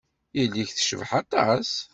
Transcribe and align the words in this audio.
Yelli-k 0.37 0.69
tecbeḥ 0.71 1.11
aṭas. 1.21 1.71